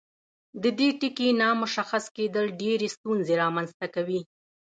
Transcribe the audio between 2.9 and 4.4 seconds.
ستونزې رامنځته کوي.